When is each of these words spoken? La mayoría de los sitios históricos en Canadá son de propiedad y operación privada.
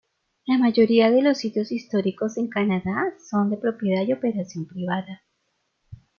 La 0.47 0.57
mayoría 0.57 1.11
de 1.11 1.21
los 1.21 1.37
sitios 1.37 1.71
históricos 1.71 2.35
en 2.39 2.47
Canadá 2.47 3.13
son 3.29 3.51
de 3.51 3.57
propiedad 3.57 4.01
y 4.03 4.13
operación 4.13 4.65
privada. 4.65 5.21